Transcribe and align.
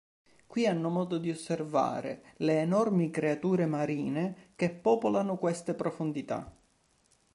Qui 0.47 0.65
hanno 0.65 0.89
modo 0.89 1.19
di 1.19 1.29
osservare 1.29 2.33
le 2.37 2.61
enormi 2.61 3.11
creature 3.11 3.67
marine 3.67 4.53
che 4.55 4.71
popolano 4.71 5.37
queste 5.37 5.75
profondità. 5.75 6.51